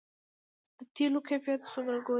[0.77, 2.09] د تیلو کیفیت څوک ګوري؟